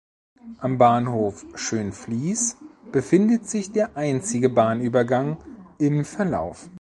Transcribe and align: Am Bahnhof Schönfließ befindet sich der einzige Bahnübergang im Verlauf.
Am 0.57 0.79
Bahnhof 0.79 1.45
Schönfließ 1.53 2.57
befindet 2.91 3.47
sich 3.47 3.71
der 3.71 3.95
einzige 3.97 4.49
Bahnübergang 4.49 5.37
im 5.77 6.05
Verlauf. 6.05 6.69